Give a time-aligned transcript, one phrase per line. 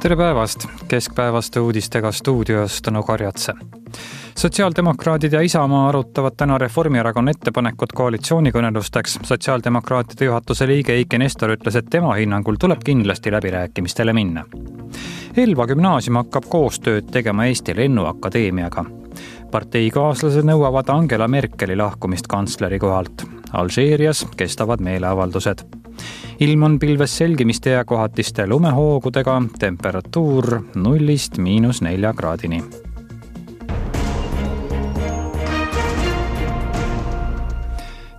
[0.00, 3.52] tere päevast, keskpäevaste uudistega stuudios Tõnu Karjatse.
[4.38, 9.18] sotsiaaldemokraadid ja Isamaa arutavad täna Reformierakonna ettepanekut koalitsioonikõnelusteks.
[9.22, 14.44] sotsiaaldemokraatide juhatuse liige Eiki Nestor ütles, et tema hinnangul tuleb kindlasti läbirääkimistele minna.
[15.36, 18.84] Elva gümnaasium hakkab koostööd tegema Eesti Lennuakadeemiaga.
[19.50, 23.26] parteikaaslased nõuavad Angela Merkeli lahkumist kantsleri kohalt.
[23.52, 25.80] Alžeerias kestavad meeleavaldused
[26.40, 32.62] ilm on pilves selgimiste ja kohatiste lumehoogudega, temperatuur nullist miinus nelja kraadini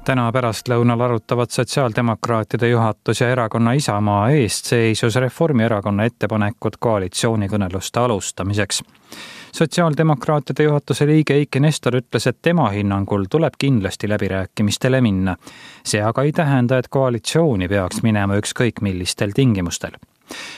[0.06, 8.82] täna pärastlõunal arutavad sotsiaaldemokraatide juhatus ja erakonna Isamaa eestseisus Reformierakonna ettepanekut koalitsioonikõneluste alustamiseks
[9.52, 15.36] sotsiaaldemokraatide juhatuse liige Eiki Nestor ütles, et tema hinnangul tuleb kindlasti läbirääkimistele minna.
[15.86, 19.92] see aga ei tähenda, et koalitsiooni peaks minema ükskõik millistel tingimustel.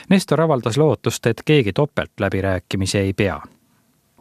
[0.08, 3.40] Nestor avaldas lootust, et keegi topeltläbirääkimisi ei pea.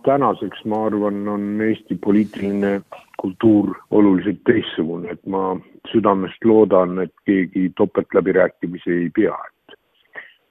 [0.03, 2.81] Tänaseks, ma arvan, on Eesti poliitiline
[3.21, 5.55] kultuur oluliselt teistsugune, et ma
[5.91, 9.77] südamest loodan, et keegi topeltläbirääkimisi ei pea, et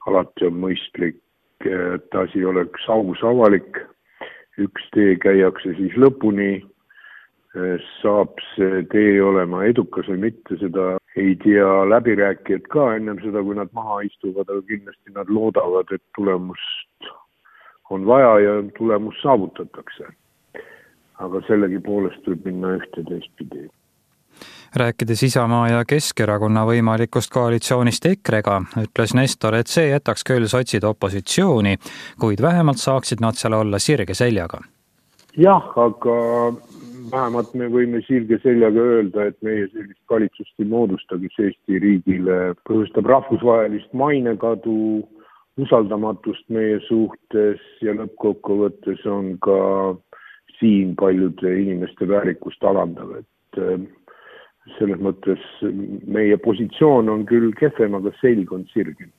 [0.07, 1.21] alati on mõistlik,
[1.65, 3.79] et asi oleks aus, avalik
[4.61, 6.63] üks tee käiakse siis lõpuni,
[8.01, 13.57] saab see tee olema edukas või mitte, seda ei tea läbirääkijad ka ennem seda, kui
[13.57, 17.13] nad maha istuvad, aga kindlasti nad loodavad, et tulemust
[17.93, 20.11] on vaja ja tulemus saavutatakse.
[21.23, 23.69] aga sellegipoolest võib minna ühte teistpidi
[24.75, 31.77] rääkides Isamaa ja Keskerakonna võimalikust koalitsioonist EKRE-ga, ütles Nestor, et see jätaks küll sotsid opositsiooni,
[32.19, 34.63] kuid vähemalt saaksid nad seal olla sirge seljaga.
[35.37, 36.17] jah, aga
[37.11, 42.39] vähemalt me võime sirge seljaga öelda, et meie sellist valitsust ei moodusta, kes Eesti riigile
[42.69, 44.75] põhjustab rahvusvahelist mainekadu,
[45.61, 49.57] usaldamatust meie suhtes ja lõppkokkuvõttes on ka
[50.59, 53.59] siin paljude inimeste väärikust alandav, et
[54.77, 55.43] selles mõttes
[56.07, 59.11] meie positsioon on küll kehvem, aga selg on sirgem.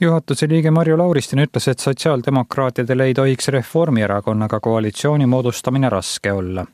[0.00, 6.66] juhatuse liige Marju Lauristin ütles, et sotsiaaldemokraatidel ei tohiks Reformierakonnaga koalitsiooni moodustamine raske olla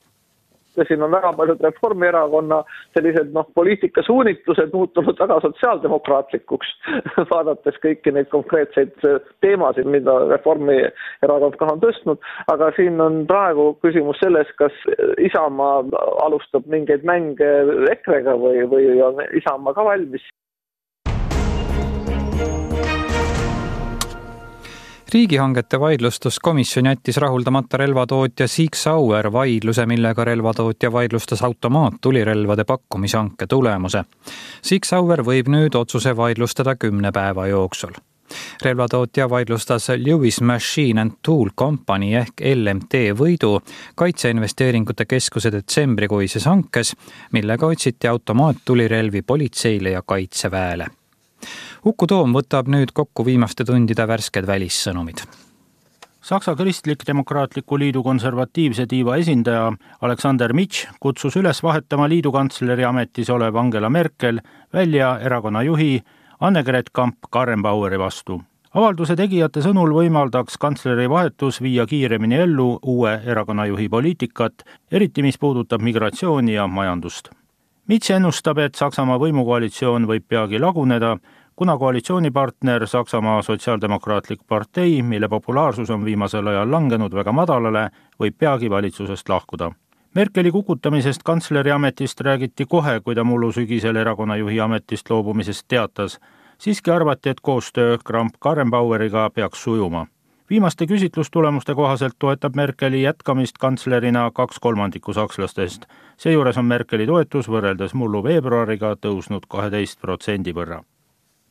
[0.77, 2.63] ja siin on väga paljud Reformierakonna
[2.97, 6.73] sellised noh, poliitikasuunitlused muutunud väga sotsiaaldemokraatlikuks
[7.33, 8.95] vaadates kõiki neid konkreetseid
[9.45, 12.21] teemasid, mida Reformierakond ka on tõstnud,
[12.53, 14.77] aga siin on praegu küsimus selles, kas
[15.21, 15.83] Isamaa
[16.27, 17.51] alustab mingeid mänge
[17.95, 20.25] EKRE-ga või, või on Isamaa ka valmis
[25.15, 34.05] riigihangete vaidlustuskomisjon jättis rahuldamata relvatootja Sig Sauer vaidluse, millega relvatootja vaidlustas automaattulirelvade pakkumishanke tulemuse.
[34.63, 37.97] Sig Sauer võib nüüd otsuse vaidlustada kümne päeva jooksul.
[38.63, 43.57] Relvatootja vaidlustas Lewis Machine and Tool Company ehk LMT võidu
[43.95, 46.95] Kaitseinvesteeringute Keskuse detsembrikuises hankes,
[47.33, 50.87] millega otsiti automaattulirelvi politseile ja kaitseväele
[51.81, 55.23] Uku Toom võtab nüüd kokku viimaste tundide värsked välissõnumid.
[56.21, 59.71] Saksa Kristlik-Demokraatliku Liidu konservatiivse tiiva esindaja
[60.05, 64.43] Aleksander Mitš kutsus üles vahetama liidukantsleri ametis olev Angela Merkel
[64.73, 66.03] välja erakonna juhi
[66.41, 68.43] Annegret Kamp-Karrenbaueri vastu.
[68.75, 75.81] avalduse tegijate sõnul võimaldaks kantsleri vahetus viia kiiremini ellu uue erakonnajuhi poliitikat, eriti mis puudutab
[75.81, 77.31] migratsiooni ja majandust.
[77.89, 81.17] Mitš ennustab, et Saksamaa võimukoalitsioon võib peagi laguneda
[81.61, 87.83] kuna koalitsioonipartner Saksamaa Sotsiaaldemokraatlik Partei, mille populaarsus on viimasel ajal langenud väga madalale,
[88.21, 89.69] võib peagi valitsusest lahkuda.
[90.15, 96.19] Merkeli kukutamisest kantsleri ametist räägiti kohe, kui ta mullu sügisel erakonnajuhi ametist loobumisest teatas.
[96.59, 100.07] siiski arvati, et koostöö Kramp-Karrenbaueriga peaks sujuma.
[100.51, 105.87] viimaste küsitlustulemuste kohaselt toetab Merkeli jätkamist kantslerina kaks kolmandikku sakslastest.
[106.17, 110.83] seejuures on Merkeli toetus võrreldes mullu veebruariga tõusnud kaheteist protsendi võrra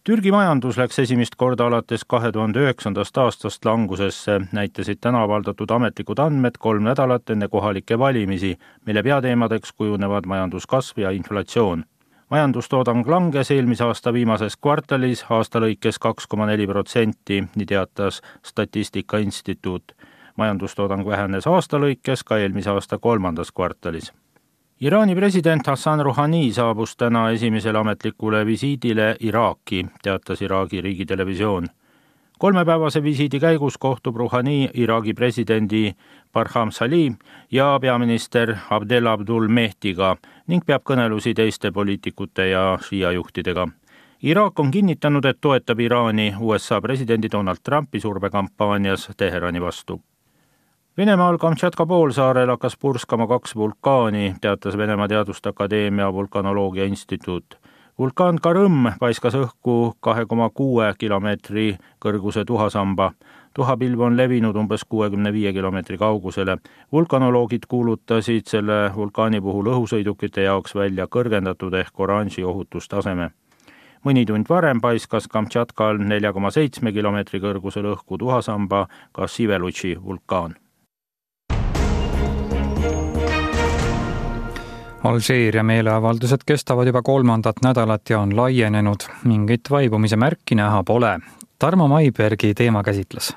[0.10, 6.18] Türgi majandus läks esimest korda alates kahe tuhande üheksandast aastast langusesse, näitasid täna avaldatud ametlikud
[6.24, 8.56] andmed kolm nädalat enne kohalikke valimisi,
[8.90, 11.84] mille peateemadeks kujunevad majanduskasv ja inflatsioon.
[12.30, 19.18] majandustoodang langes eelmise aasta viimases kvartalis aasta lõikes kaks koma neli protsenti, nii teatas Statistika
[19.18, 19.92] Instituut.
[20.36, 24.12] majandustoodang vähenes aasta lõikes ka eelmise aasta kolmandas kvartalis
[24.82, 31.68] Iraani president Hassan Rouhani saabus täna esimesele ametlikule visiidile Iraaki, teatas Iraagi riigitelevisioon.
[32.40, 35.96] kolmepäevase visiidi käigus kohtub Rouhani Iraagi presidendi
[36.34, 37.14] Barham Salih
[37.52, 40.16] ja peaminister Abdel Abdul Mehtiga
[40.48, 43.68] ning peab kõnelusi teiste poliitikute ja šiia juhtidega.
[44.22, 50.02] Iraak on kinnitanud, et toetab Iraani USA presidendi Donald Trumpi survekampaanias Teherani vastu.
[51.00, 57.56] Venemaal Kamtšatka poolsaarel hakkas purskama kaks vulkaani, teatas Venemaa Teaduste Akadeemia vulkanoloogia instituut
[58.00, 63.12] vulkaan Karõmm paiskas õhku kahe koma kuue kilomeetri kõrguse tuhasamba.
[63.54, 66.58] tuhapilv on levinud umbes kuuekümne viie kilomeetri kaugusele.
[66.92, 73.32] vulkanoloogid kuulutasid selle vulkaani puhul õhusõidukite jaoks välja kõrgendatud ehk oranži ohutustaseme
[74.06, 80.56] mõni tund varem paiskas Kamtšatkal nelja koma seitsme kilomeetri kõrgusel õhku tuhasamba ka Sivelutši vulkaan
[85.04, 89.08] Alžeeria meeleavaldused kestavad juba kolmandat nädalat ja on laienenud.
[89.24, 91.20] mingit vaibumise märki näha pole.
[91.60, 93.34] Tarmo Maibergi teema käsitles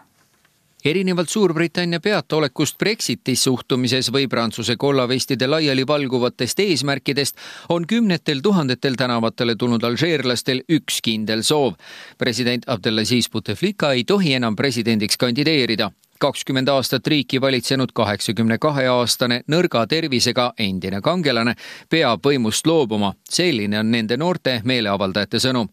[0.84, 7.36] erinevalt Suurbritannia peataolekust Brexitis suhtumises või Prantsuse kollavestide laiali valguvatest eesmärkidest
[7.68, 11.74] on kümnetel tuhandetel tänavatele tulnud alžeerlastel üks kindel soov.
[12.18, 15.90] president Abdelaziz Bouteflika ei tohi enam presidendiks kandideerida
[16.22, 21.56] kakskümmend aastat riiki valitsenud kaheksakümne kahe aastane nõrga tervisega endine kangelane
[21.90, 23.12] peab võimust loobuma.
[23.30, 25.68] selline on nende noorte meeleavaldajate sõnum.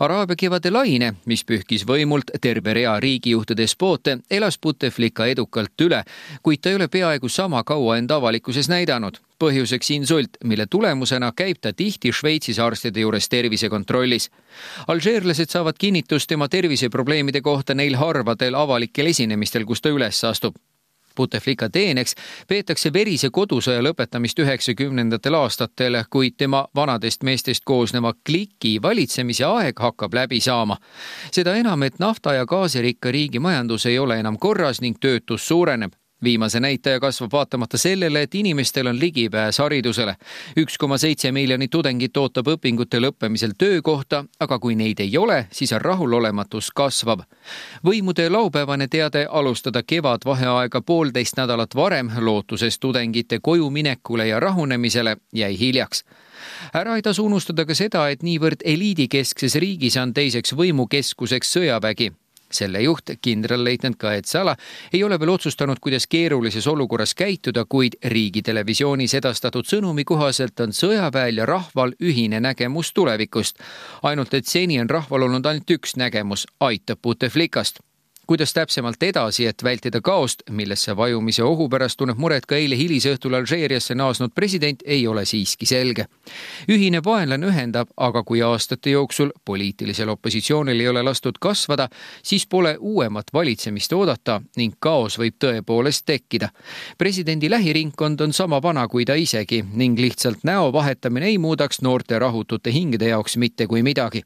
[0.00, 5.98] Araabia kevade laine, mis pühkis võimult terve rea riigijuhte despoote, elas Bouteflika edukalt üle,
[6.42, 9.20] kuid ta ei ole peaaegu sama kaua end avalikkuses näidanud.
[9.40, 14.30] põhjuseks insult, mille tulemusena käib ta tihti Šveitsis arstide juures tervisekontrollis.
[14.86, 20.56] alžeerlased saavad kinnitust tema terviseprobleemide kohta neil harvadel avalikel esinemistel, kus ta üles astub
[21.20, 22.14] Bouteflika teeneks
[22.48, 30.16] peetakse verise kodusõja lõpetamist üheksakümnendatel aastatel, kuid tema vanadest meestest koosneva kliki valitsemise aeg hakkab
[30.16, 30.78] läbi saama.
[31.30, 35.99] seda enam, et nafta ja gaasirikka riigi majandus ei ole enam korras ning töötus suureneb
[36.22, 40.16] viimase näitaja kasvab vaatamata sellele, et inimestel on ligipääs haridusele.
[40.56, 45.72] üks koma seitse miljonit tudengit ootab õpingute lõppemisel töökohta, aga kui neid ei ole, siis
[45.72, 47.20] rahulolematus kasvav.
[47.84, 55.58] võimude laupäevane teade alustada kevadvaheaega poolteist nädalat varem, lootuses tudengite koju minekule ja rahunemisele, jäi
[55.58, 56.04] hiljaks
[56.74, 62.12] ära ei tasu unustada ka seda, et niivõrd eliidikeskses riigis on teiseks võimukeskuseks sõjavägi
[62.52, 64.56] selle juht, kindralleitnant Kaet Sala,
[64.92, 71.42] ei ole veel otsustanud, kuidas keerulises olukorras käituda, kuid riigitelevisioonis edastatud sõnumi kohaselt on sõjaväel
[71.42, 73.58] ja rahval ühine nägemus tulevikust.
[74.02, 77.80] ainult et seni on rahval olnud ainult üks nägemus, aitab Buteflikast
[78.30, 83.34] kuidas täpsemalt edasi, et vältida kaost, millesse vajumise ohu pärast tunneb muret ka eile hilisõhtul
[83.34, 86.06] Alžeeriasse naasnud president, ei ole siiski selge.
[86.68, 91.88] ühine vaenlane ühendab, aga kui aastate jooksul poliitilisel opositsioonil ei ole lastud kasvada,
[92.22, 96.48] siis pole uuemat valitsemist oodata ning kaos võib tõepoolest tekkida.
[96.98, 102.18] presidendi lähiringkond on sama vana kui ta isegi ning lihtsalt näo vahetamine ei muudaks noorte
[102.18, 104.22] rahutute hingede jaoks mitte kui midagi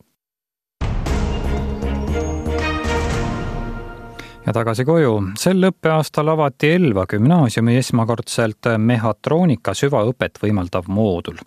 [4.46, 5.22] ja tagasi koju.
[5.38, 11.38] sel õppeaastal avati Elva gümnaasiumi esmakordselt mehhatroonika süvaõpet võimaldav moodul.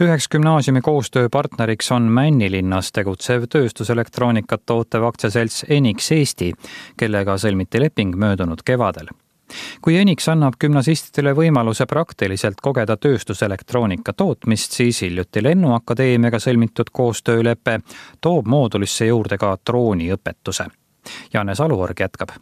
[0.00, 6.52] üheks gümnaasiumi koostööpartneriks on Männilinnas tegutsev tööstuselektroonikat tootev aktsiaselts Enix Eesti,
[6.96, 9.08] kellega sõlmiti leping möödunud kevadel
[9.80, 17.78] kui Enix annab gümnasistidele võimaluse praktiliselt kogeda tööstuselektroonika tootmist, siis hiljuti Lennuakadeemiaga sõlmitud koostöölepe
[18.20, 20.66] toob moodulisse juurde ka drooniõpetuse
[21.34, 22.36] Janne Saluorg jätkab.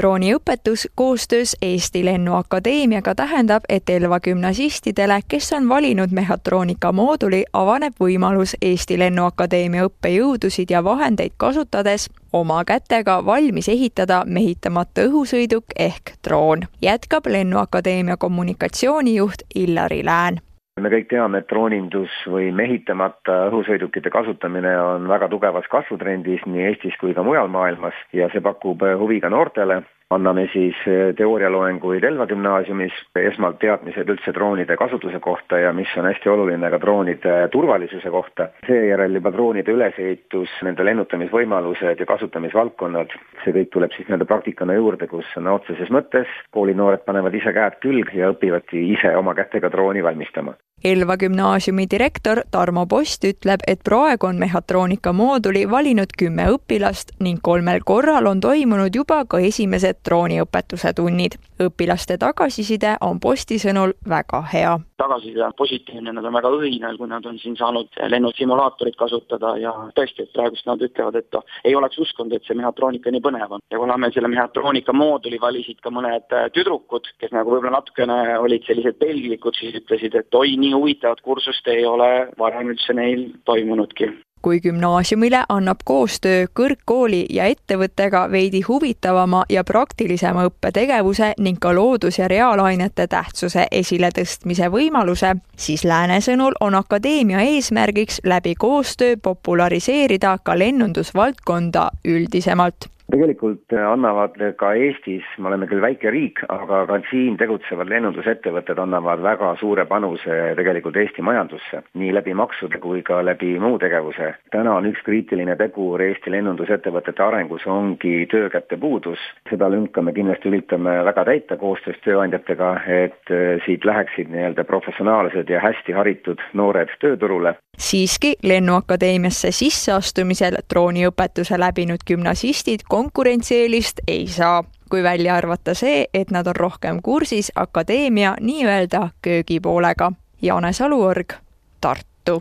[0.00, 8.54] Drooniõpetus koostöös Eesti Lennuakadeemiaga tähendab, et Elva gümnasistidele, kes on valinud mehhatroonika mooduli, avaneb võimalus
[8.62, 17.26] Eesti Lennuakadeemia õppejõudusid ja vahendeid kasutades oma kätega valmis ehitada mehitamata õhusõiduk ehk droon, jätkab
[17.26, 20.40] Lennuakadeemia kommunikatsioonijuht Illari Lään
[20.80, 26.96] me kõik teame, et droonindus või mehitamata õhusõidukite kasutamine on väga tugevas kasvutrendis nii Eestis
[27.00, 29.82] kui ka mujal maailmas ja see pakub huvi ka noortele
[30.14, 36.08] anname siis eh, teoorialoenguid Elva gümnaasiumis, esmalt teadmised üldse droonide kasutuse kohta ja mis on
[36.10, 38.48] hästi oluline ka droonide turvalisuse kohta.
[38.66, 43.14] seejärel juba droonide ülesehitus, nende lennutamisvõimalused ja kasutamisvaldkonnad,
[43.44, 47.80] see kõik tuleb siis nii-öelda praktikana juurde, kus sõna otseses mõttes koolinoored panevad ise käed
[47.84, 50.56] külge ja õpivadki ise oma kätega drooni valmistama.
[50.84, 57.38] Elva gümnaasiumi direktor Tarmo Post ütleb, et praegu on mehhatroonika mooduli valinud kümme õpilast ning
[57.38, 61.38] kolmel korral on toimunud juba ka esimesed drooniõpetuse tunnid.
[61.62, 64.72] õpilaste tagasiside on Posti sõnul väga hea.
[64.98, 69.70] tagasiside on positiivne, nad on väga õhinal, kui nad on siin saanud lennusimulaatorit kasutada ja
[69.94, 73.60] tõesti, et praegust nad ütlevad, et ei oleks uskunud, et see mehhatroonika nii põnev on.
[73.70, 78.66] ja kuna me selle mehhatroonika mooduli valisid ka mõned tüdrukud, kes nagu võib-olla natukene olid
[78.66, 84.10] sellised pelglikud, siis ütlesid, et oi, nii huvitavat kursust ei ole varem üldse neil toimunudki.
[84.42, 92.18] Kui gümnaasiumile annab koostöö kõrgkooli ja ettevõttega veidi huvitavama ja praktilisema õppetegevuse ning ka loodus-
[92.18, 100.58] ja reaalainete tähtsuse esiletõstmise võimaluse, siis Lääne sõnul on akadeemia eesmärgiks läbi koostöö populariseerida ka
[100.58, 107.90] lennundusvaldkonda üldisemalt tegelikult annavad ka Eestis, me oleme küll väike riik, aga ka siin tegutsevad
[107.92, 113.78] lennundusettevõtted annavad väga suure panuse tegelikult Eesti majandusse, nii läbi maksude kui ka läbi muu
[113.82, 114.32] tegevuse.
[114.54, 119.20] täna on üks kriitiline tegur Eesti lennundusettevõtete arengus, ongi töökäte puudus.
[119.50, 125.60] seda lünka me kindlasti üritame väga täita koostöös tööandjatega, et siit läheksid nii-öelda professionaalsed ja
[125.60, 135.34] hästi haritud noored tööturule siiski Lennuakadeemiasse sisseastumisel drooniõpetuse läbinud gümnasistid konkurentsieelist ei saa, kui välja
[135.34, 140.12] arvata see, et nad on rohkem kursis akadeemia nii-öelda köögipoolega.
[140.42, 141.32] Jaane Saluorg,
[141.80, 142.40] Tartu.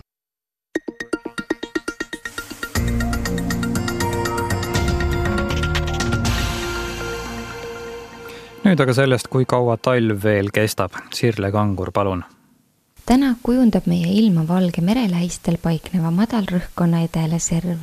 [8.61, 10.93] nüüd aga sellest, kui kaua talv veel kestab.
[11.13, 12.21] Sirle Kangur, palun
[13.05, 17.81] täna kujundab meie ilma Valge mere lähistel paikneva madalrõhkkonna edeleserv.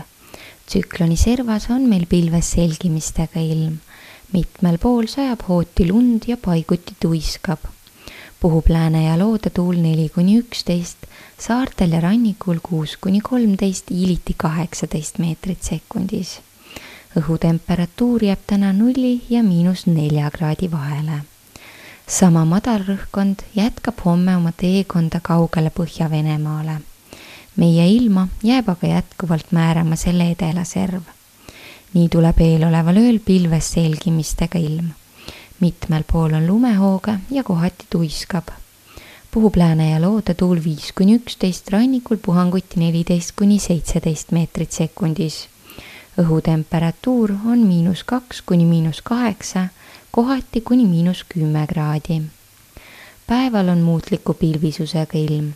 [0.69, 3.79] Tsükloni servas on meil pilves selgimistega ilm.
[4.33, 7.59] mitmel pool sajab hooti lund ja paiguti tuiskab.
[8.41, 11.09] puhub lääne ja loodetuul neli kuni üksteist,
[11.39, 16.41] saartel ja rannikul kuus kuni kolmteist, hiiliti kaheksateist meetrit sekundis.
[17.17, 21.25] õhutemperatuur jääb täna nulli ja miinus nelja kraadi vahele
[22.09, 26.79] sama madalrõhkkond jätkab homme oma teekonda kaugele Põhja-Venemaale.
[27.59, 31.03] Meie ilma jääb aga jätkuvalt määrama selle edelaserv.
[31.95, 34.93] nii tuleb eeloleval ööl pilves selgimistega ilm.
[35.61, 38.49] mitmel pool on lumehooge ja kohati tuiskab.
[39.31, 45.49] puhub lääne ja loodetuul viis kuni üksteist, rannikul puhanguti neliteist kuni seitseteist meetrit sekundis.
[46.19, 49.69] õhutemperatuur on miinus kaks kuni miinus kaheksa
[50.11, 52.23] kohati kuni miinus kümme kraadi.
[53.27, 55.53] päeval on muutliku pilvisusega ilm.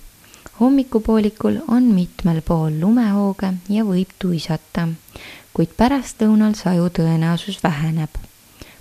[0.60, 4.88] Hommikupoolikul on mitmel pool lumehooge ja võib tuisata,
[5.54, 8.10] kuid pärastlõunal saju tõenäosus väheneb.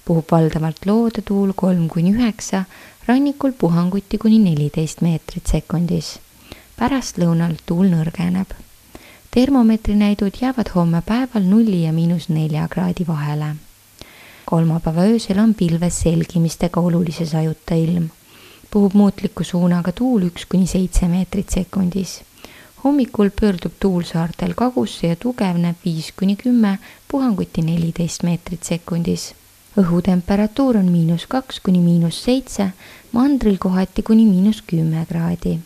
[0.05, 2.63] puhub valdavalt loodetuul kolm kuni üheksa,
[3.07, 6.19] rannikul puhanguti kuni neliteist meetrit sekundis.
[6.77, 8.53] pärastlõunal tuul nõrgeneb
[9.31, 13.55] termomeetrinäidud jäävad homme päeval nulli ja miinus nelja kraadi vahele
[14.51, 18.09] kolmapäeva öösel on pilves selgimistega olulise sajuta ilm.
[18.71, 22.21] Puhub muutliku suunaga tuul üks kuni seitse meetrit sekundis.
[22.83, 29.33] hommikul pöördub tuul saartel kagusse ja tugevneb viis kuni kümme, puhanguti neliteist meetrit sekundis.
[29.77, 32.71] õhutemperatuur on miinus kaks kuni miinus seitse,
[33.11, 35.59] mandril kohati kuni miinus kümme kraadi.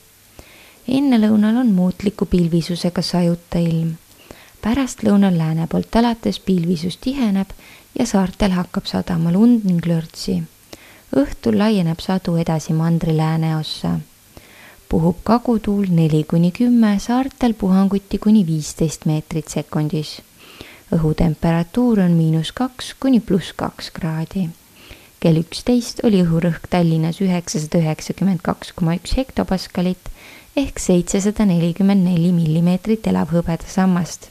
[0.88, 3.96] ennelõunal on muutliku pilvisusega sajuta ilm
[4.66, 7.52] pärastlõunal lääne poolt alates pilvisus tiheneb
[8.00, 10.42] ja saartel hakkab sadama lund ning lörtsi.
[11.16, 14.00] Õhtul laieneb sadu edasi mandri lääneossa.
[14.90, 20.22] puhub kagutuul neli kuni kümme, saartel puhanguti kuni viisteist meetrit sekundis.
[20.92, 24.50] õhutemperatuur on miinus kaks kuni pluss kaks kraadi.
[25.20, 30.12] kell üksteist oli õhurõhk Tallinnas üheksasada üheksakümmend kaks koma üks hektopaskalit
[30.56, 34.30] ehk seitsesada nelikümmend neli millimeetrit elavhõbedasammast.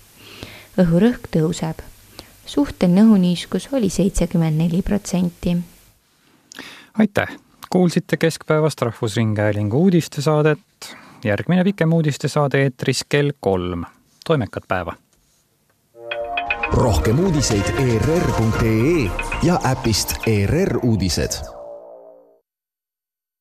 [0.78, 1.80] õhurõhk tõuseb
[2.46, 5.56] suhteline õhuniiskus oli seitsekümmend neli protsenti.
[6.98, 7.28] Aitäh,
[7.70, 10.58] kuulsite Keskpäevast Rahvusringhäälingu uudistesaadet.
[11.24, 13.84] järgmine pikem uudistesaade eetris kell kolm.
[14.26, 14.92] toimekat päeva.
[16.72, 19.10] rohkem uudiseid ERR.ee
[19.42, 21.53] ja äpist ERR uudised